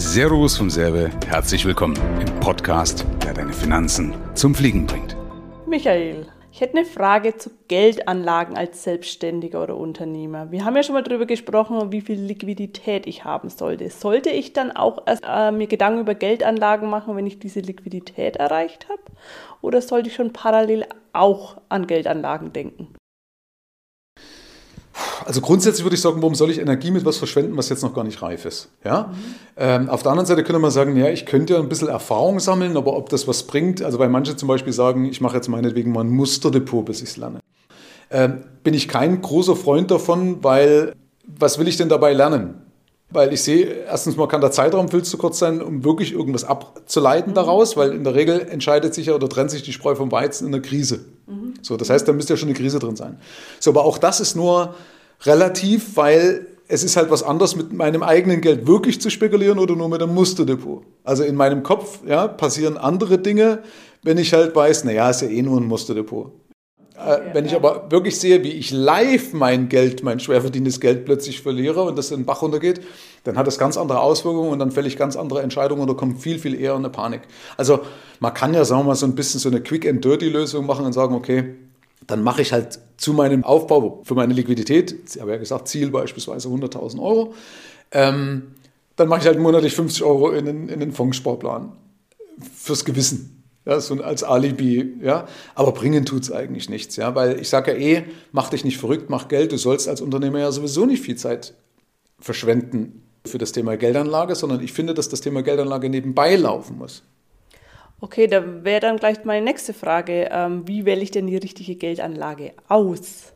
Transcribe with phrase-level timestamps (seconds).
[0.00, 5.16] Servus vom Serve, herzlich willkommen im Podcast, der deine Finanzen zum Fliegen bringt.
[5.66, 10.52] Michael, ich hätte eine Frage zu Geldanlagen als Selbstständiger oder Unternehmer.
[10.52, 13.90] Wir haben ja schon mal darüber gesprochen, wie viel Liquidität ich haben sollte.
[13.90, 18.36] Sollte ich dann auch erst äh, mir Gedanken über Geldanlagen machen, wenn ich diese Liquidität
[18.36, 19.02] erreicht habe?
[19.62, 22.94] Oder sollte ich schon parallel auch an Geldanlagen denken?
[25.28, 27.92] Also grundsätzlich würde ich sagen, warum soll ich Energie mit was verschwenden, was jetzt noch
[27.92, 28.70] gar nicht reif ist?
[28.82, 29.12] Ja?
[29.12, 29.34] Mhm.
[29.58, 32.40] Ähm, auf der anderen Seite könnte man sagen, ja, ich könnte ja ein bisschen Erfahrung
[32.40, 35.48] sammeln, aber ob das was bringt, also weil manche zum Beispiel sagen, ich mache jetzt
[35.48, 37.40] meinetwegen mal ein Musterdepot, bis ich es lerne.
[38.10, 40.94] Ähm, bin ich kein großer Freund davon, weil
[41.26, 42.62] was will ich denn dabei lernen?
[43.10, 46.44] Weil ich sehe, erstens mal kann der Zeitraum viel zu kurz sein, um wirklich irgendwas
[46.44, 47.34] abzuleiten mhm.
[47.34, 50.46] daraus, weil in der Regel entscheidet sich ja oder trennt sich die Spreu vom Weizen
[50.46, 51.04] in der Krise.
[51.26, 51.52] Mhm.
[51.60, 53.18] So, das heißt, da müsste ja schon eine Krise drin sein.
[53.60, 54.74] So, aber auch das ist nur
[55.24, 59.74] relativ, weil es ist halt was anderes, mit meinem eigenen Geld wirklich zu spekulieren oder
[59.74, 60.84] nur mit einem Musterdepot.
[61.02, 63.62] Also in meinem Kopf ja, passieren andere Dinge,
[64.02, 66.30] wenn ich halt weiß, naja, ist ja eh nur ein Musterdepot.
[66.98, 71.04] Äh, wenn ich aber wirklich sehe, wie ich live mein Geld, mein schwer verdientes Geld
[71.04, 72.80] plötzlich verliere und das in den Bach runtergeht,
[73.24, 76.20] dann hat das ganz andere Auswirkungen und dann fälle ich ganz andere Entscheidungen oder kommt
[76.20, 77.22] viel, viel eher in eine Panik.
[77.56, 77.80] Also
[78.20, 81.14] man kann ja, sagen wir mal, so ein bisschen so eine Quick-and-Dirty-Lösung machen und sagen,
[81.14, 81.54] okay,
[82.08, 85.90] dann mache ich halt zu meinem Aufbau für meine Liquidität, ich habe ja gesagt, Ziel
[85.90, 87.34] beispielsweise 100.000 Euro,
[87.92, 88.54] ähm,
[88.96, 91.72] dann mache ich halt monatlich 50 Euro in den, in den Fondssparplan
[92.56, 93.44] fürs Gewissen.
[93.64, 95.28] Ja, so als Alibi, ja.
[95.54, 98.78] Aber bringen tut es eigentlich nichts, ja, weil ich sage ja eh, mach dich nicht
[98.78, 99.52] verrückt, mach Geld.
[99.52, 101.54] Du sollst als Unternehmer ja sowieso nicht viel Zeit
[102.18, 107.02] verschwenden für das Thema Geldanlage, sondern ich finde, dass das Thema Geldanlage nebenbei laufen muss.
[108.00, 110.28] Okay, da wäre dann gleich meine nächste Frage.
[110.30, 113.32] Ähm, wie wähle ich denn die richtige Geldanlage aus?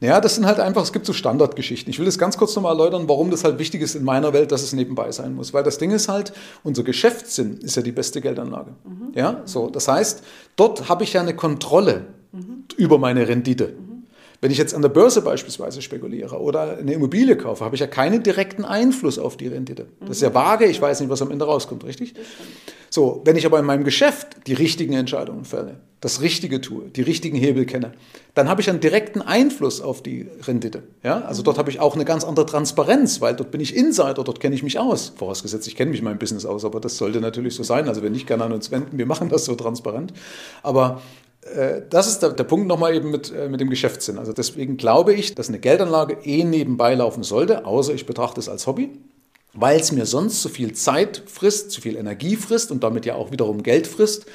[0.00, 1.90] Naja, das sind halt einfach, es gibt so Standardgeschichten.
[1.90, 4.50] Ich will das ganz kurz nochmal erläutern, warum das halt wichtig ist in meiner Welt,
[4.50, 5.52] dass es nebenbei sein muss.
[5.52, 8.72] Weil das Ding ist halt, unser Geschäftssinn ist ja die beste Geldanlage.
[8.84, 9.12] Mhm.
[9.14, 9.68] Ja, so.
[9.68, 10.24] Das heißt,
[10.56, 12.64] dort habe ich ja eine Kontrolle mhm.
[12.78, 13.68] über meine Rendite.
[13.68, 13.90] Mhm.
[14.40, 17.86] Wenn ich jetzt an der Börse beispielsweise spekuliere oder eine Immobilie kaufe, habe ich ja
[17.86, 19.86] keinen direkten Einfluss auf die Rendite.
[20.00, 22.14] Das ist ja vage, ich weiß nicht, was am Ende rauskommt, richtig?
[22.90, 27.02] So, wenn ich aber in meinem Geschäft die richtigen Entscheidungen fälle, das Richtige tue, die
[27.02, 27.92] richtigen Hebel kenne,
[28.34, 30.82] dann habe ich einen direkten Einfluss auf die Rendite.
[31.04, 31.20] Ja?
[31.20, 34.40] Also dort habe ich auch eine ganz andere Transparenz, weil dort bin ich Insider, dort
[34.40, 35.12] kenne ich mich aus.
[35.16, 37.88] Vorausgesetzt, ich kenne mich in meinem Business aus, aber das sollte natürlich so sein.
[37.88, 40.12] Also wenn nicht, gerne an uns wenden, wir machen das so transparent.
[40.62, 41.00] Aber
[41.54, 44.18] äh, das ist der, der Punkt nochmal eben mit, äh, mit dem Geschäftssinn.
[44.18, 48.48] Also deswegen glaube ich, dass eine Geldanlage eh nebenbei laufen sollte, außer ich betrachte es
[48.48, 48.90] als Hobby,
[49.52, 53.14] weil es mir sonst zu viel Zeit frisst, zu viel Energie frisst und damit ja
[53.14, 54.26] auch wiederum Geld frisst,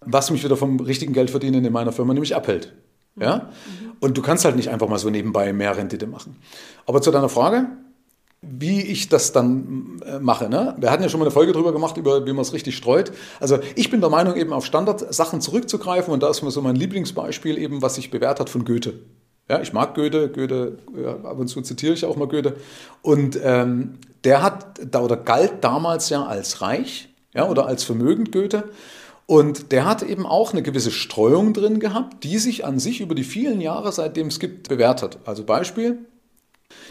[0.00, 2.72] was mich wieder vom richtigen Geldverdienen in meiner Firma nämlich abhält.
[3.16, 3.36] Ja?
[3.36, 3.92] Mhm.
[4.00, 6.36] Und du kannst halt nicht einfach mal so nebenbei mehr Rendite machen.
[6.86, 7.68] Aber zu deiner Frage,
[8.42, 10.48] wie ich das dann äh, mache.
[10.48, 10.74] Ne?
[10.78, 13.12] Wir hatten ja schon mal eine Folge darüber gemacht, über wie man es richtig streut.
[13.40, 16.76] Also ich bin der Meinung, eben auf Standardsachen zurückzugreifen und da ist mir so mein
[16.76, 19.00] Lieblingsbeispiel eben, was sich bewährt hat von Goethe.
[19.48, 22.56] Ja, ich mag Goethe, Goethe, ja, ab und zu zitiere ich auch mal Goethe.
[23.02, 28.70] Und ähm, der hat oder galt damals ja als reich ja, oder als vermögend Goethe.
[29.26, 33.14] Und der hat eben auch eine gewisse Streuung drin gehabt, die sich an sich über
[33.14, 35.18] die vielen Jahre, seitdem es gibt, bewährt hat.
[35.24, 35.98] Also Beispiel,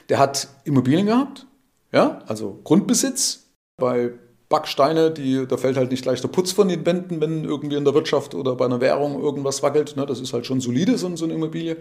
[0.10, 1.46] der hat Immobilien gehabt,
[1.92, 4.14] ja, also Grundbesitz bei
[4.54, 7.86] Backsteine, die, da fällt halt nicht leicht der Putz von den Wänden, wenn irgendwie in
[7.86, 9.96] der Wirtschaft oder bei einer Währung irgendwas wackelt.
[9.98, 10.06] Ne?
[10.06, 11.78] Das ist halt schon solide, so, so eine Immobilie.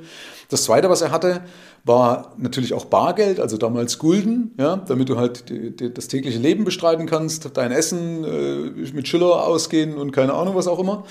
[0.49, 1.43] Das Zweite, was er hatte,
[1.85, 4.77] war natürlich auch Bargeld, also damals Gulden, ja?
[4.77, 9.47] damit du halt die, die, das tägliche Leben bestreiten kannst, dein Essen äh, mit Schiller
[9.47, 11.05] ausgehen und keine Ahnung, was auch immer.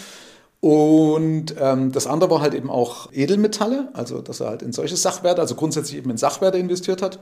[0.62, 4.98] Und ähm, das andere war halt eben auch Edelmetalle, also dass er halt in solche
[4.98, 7.20] Sachwerte, also grundsätzlich eben in Sachwerte investiert hat.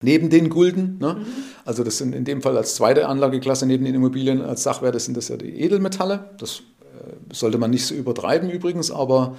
[0.00, 1.14] Neben den Gulden, ne?
[1.14, 1.26] Mhm.
[1.64, 5.16] also das sind in dem Fall als zweite Anlageklasse neben den Immobilien als Sachwerte sind
[5.16, 6.30] das ja die Edelmetalle.
[6.38, 9.36] Das äh, sollte man nicht so übertreiben übrigens, aber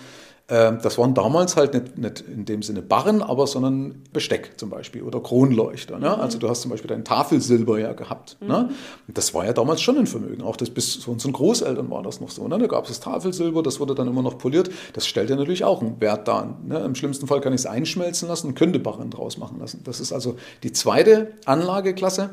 [0.49, 5.03] das waren damals halt nicht, nicht, in dem Sinne Barren, aber sondern Besteck zum Beispiel
[5.03, 5.99] oder Kronleuchter.
[5.99, 6.17] Ne?
[6.17, 8.37] Also du hast zum Beispiel dein Tafelsilber ja gehabt.
[8.41, 8.47] Mhm.
[8.47, 8.69] Ne?
[9.07, 10.41] das war ja damals schon ein Vermögen.
[10.41, 12.47] Auch das bis zu unseren Großeltern war das noch so.
[12.47, 12.57] Ne?
[12.57, 14.71] Da gab es das Tafelsilber, das wurde dann immer noch poliert.
[14.93, 16.57] Das stellt ja natürlich auch einen Wert dar.
[16.65, 16.79] Ne?
[16.79, 19.81] Im schlimmsten Fall kann ich es einschmelzen lassen und könnte Barren draus machen lassen.
[19.83, 22.31] Das ist also die zweite Anlageklasse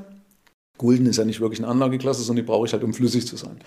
[0.78, 3.37] Gulden ist ja nicht wirklich eine Anlageklasse, sondern die brauche ich halt, um flüssig zu
[3.37, 3.58] sein.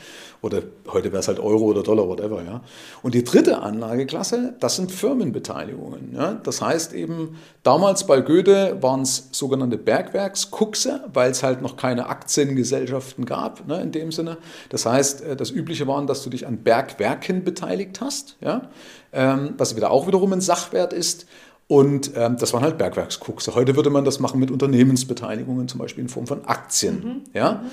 [0.41, 2.43] Oder heute wäre es halt Euro oder Dollar, whatever.
[2.43, 2.61] Ja.
[3.01, 6.13] Und die dritte Anlageklasse, das sind Firmenbeteiligungen.
[6.13, 6.39] Ja.
[6.43, 12.07] Das heißt eben, damals bei Goethe waren es sogenannte Bergwerkskuxe, weil es halt noch keine
[12.07, 14.37] Aktiengesellschaften gab, ne, in dem Sinne.
[14.69, 18.69] Das heißt, äh, das Übliche war, dass du dich an Bergwerken beteiligt hast, ja.
[19.11, 21.25] Ähm, was wieder auch wiederum ein Sachwert ist.
[21.69, 23.53] Und ähm, das waren halt Bergwerkskokse.
[23.53, 26.95] Heute würde man das machen mit Unternehmensbeteiligungen, zum Beispiel in Form von Aktien.
[27.03, 27.21] Mhm.
[27.31, 27.63] Ja?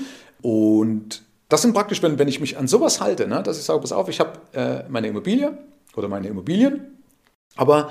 [0.43, 3.81] Und das sind praktisch, wenn, wenn ich mich an sowas halte, ne, dass ich sage,
[3.81, 5.57] pass auf, ich habe äh, meine Immobilie
[5.97, 6.99] oder meine Immobilien,
[7.57, 7.91] aber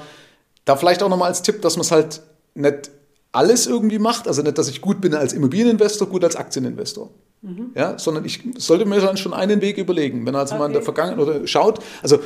[0.63, 2.21] da vielleicht auch nochmal als Tipp, dass man es halt
[2.53, 2.91] nicht
[3.31, 7.09] alles irgendwie macht, also nicht, dass ich gut bin als Immobilieninvestor, gut als Aktieninvestor.
[7.41, 7.71] Mhm.
[7.75, 10.25] Ja, sondern ich sollte mir dann schon einen Weg überlegen.
[10.25, 10.59] Wenn also okay.
[10.59, 12.19] mal in der Vergangenheit oder schaut, also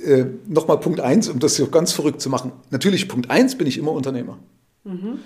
[0.00, 2.52] äh, nochmal Punkt 1, um das hier ganz verrückt zu machen.
[2.70, 4.38] Natürlich, Punkt 1 bin ich immer Unternehmer.
[4.84, 5.18] Mhm.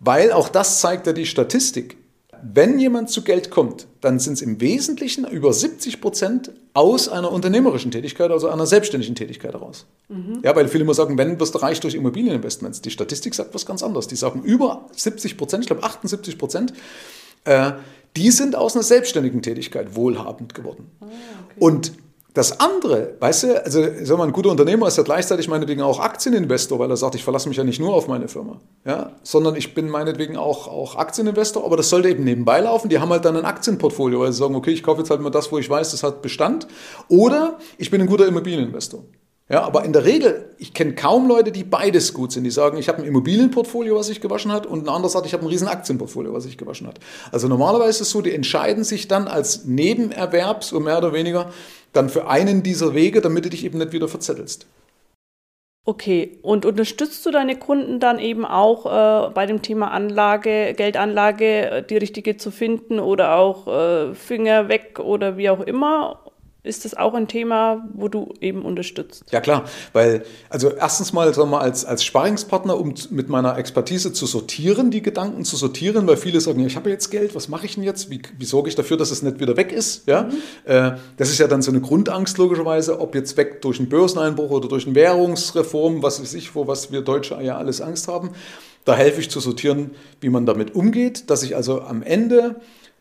[0.00, 1.96] Weil auch das zeigt ja die Statistik.
[2.42, 7.32] Wenn jemand zu Geld kommt, dann sind es im Wesentlichen über 70 Prozent aus einer
[7.32, 9.86] unternehmerischen Tätigkeit, also einer selbstständigen Tätigkeit heraus.
[10.08, 10.40] Mhm.
[10.44, 12.82] Ja, weil viele immer sagen, wenn wirst du reich durch Immobilieninvestments.
[12.82, 14.06] Die Statistik sagt was ganz anderes.
[14.06, 16.74] Die sagen über 70 Prozent, ich glaube 78 Prozent,
[17.44, 17.72] äh,
[18.16, 20.90] die sind aus einer selbstständigen Tätigkeit wohlhabend geworden.
[21.00, 21.54] Ah, okay.
[21.58, 21.92] Und
[22.36, 26.00] das andere, weißt du, also sag mal, ein guter Unternehmer ist ja gleichzeitig meinetwegen auch
[26.00, 29.56] Aktieninvestor, weil er sagt, ich verlasse mich ja nicht nur auf meine Firma, ja, sondern
[29.56, 32.90] ich bin meinetwegen auch, auch Aktieninvestor, aber das sollte eben nebenbei laufen.
[32.90, 35.30] Die haben halt dann ein Aktienportfolio, weil sie sagen, okay, ich kaufe jetzt halt mal
[35.30, 36.66] das, wo ich weiß, das hat Bestand.
[37.08, 39.02] Oder ich bin ein guter Immobilieninvestor.
[39.48, 42.42] Ja, aber in der Regel, ich kenne kaum Leute, die beides gut sind.
[42.42, 45.34] Die sagen, ich habe ein Immobilienportfolio, was sich gewaschen hat, und ein anderer sagt, ich
[45.34, 46.98] habe ein riesen Aktienportfolio, was sich gewaschen hat.
[47.30, 51.52] Also normalerweise ist es so, die entscheiden sich dann als Nebenerwerb, so mehr oder weniger,
[51.92, 54.66] dann für einen dieser Wege, damit du dich eben nicht wieder verzettelst.
[55.88, 61.70] Okay, und unterstützt du deine Kunden dann eben auch äh, bei dem Thema Anlage, Geldanlage,
[61.70, 66.18] äh, die richtige zu finden oder auch äh, Finger weg oder wie auch immer?
[66.66, 69.24] Ist das auch ein Thema, wo du eben unterstützt?
[69.30, 74.12] Ja klar, weil also erstens mal, sagen wir, als, als Sparingspartner, um mit meiner Expertise
[74.12, 77.48] zu sortieren, die Gedanken zu sortieren, weil viele sagen, ja, ich habe jetzt Geld, was
[77.48, 78.10] mache ich denn jetzt?
[78.10, 80.06] Wie, wie sorge ich dafür, dass es nicht wieder weg ist?
[80.06, 80.24] Ja?
[80.24, 80.32] Mhm.
[80.64, 84.50] Äh, das ist ja dann so eine Grundangst logischerweise, ob jetzt weg durch einen Börseneinbruch
[84.50, 88.30] oder durch eine Währungsreform, was weiß ich, vor was wir Deutsche ja alles Angst haben.
[88.84, 89.90] Da helfe ich zu sortieren,
[90.20, 92.56] wie man damit umgeht, dass ich also am Ende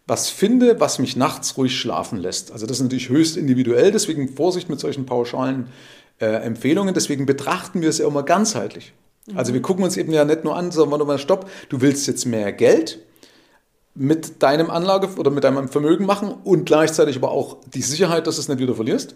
[0.07, 2.51] was finde, was mich nachts ruhig schlafen lässt.
[2.51, 5.67] Also das ist natürlich höchst individuell, deswegen Vorsicht mit solchen pauschalen
[6.19, 6.93] äh, Empfehlungen.
[6.93, 8.93] Deswegen betrachten wir es ja immer ganzheitlich.
[9.27, 9.37] Mhm.
[9.37, 12.25] Also wir gucken uns eben ja nicht nur an, sondern mal, stopp, du willst jetzt
[12.25, 12.99] mehr Geld
[13.95, 18.35] mit deinem Anlage oder mit deinem Vermögen machen und gleichzeitig aber auch die Sicherheit, dass
[18.35, 19.15] du es nicht wieder verlierst.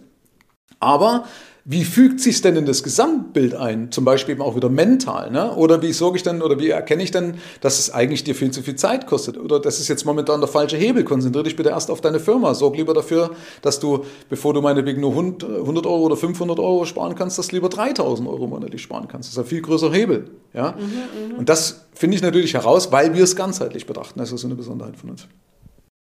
[0.80, 1.26] Aber
[1.72, 3.92] wie fügt sich denn in das Gesamtbild ein?
[3.92, 5.30] Zum Beispiel eben auch wieder mental.
[5.30, 5.54] Ne?
[5.56, 8.50] Oder wie sorge ich denn oder wie erkenne ich denn, dass es eigentlich dir viel
[8.50, 9.38] zu viel Zeit kostet?
[9.38, 11.04] Oder das ist jetzt momentan der falsche Hebel.
[11.04, 12.56] Konzentriere dich bitte erst auf deine Firma.
[12.56, 17.14] Sorg lieber dafür, dass du, bevor du meinetwegen nur 100 Euro oder 500 Euro sparen
[17.14, 19.30] kannst, dass du lieber 3000 Euro monatlich sparen kannst.
[19.30, 20.32] Das ist ein viel größerer Hebel.
[20.56, 20.72] Ja?
[20.72, 24.18] Mhm, Und das finde ich natürlich heraus, weil wir es ganzheitlich betrachten.
[24.18, 25.28] Das ist so eine Besonderheit von uns.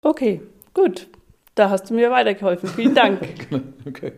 [0.01, 0.41] Okay,
[0.73, 1.09] gut.
[1.55, 2.71] Da hast du mir weitergeholfen.
[2.71, 3.21] Vielen Dank.
[3.87, 4.13] okay.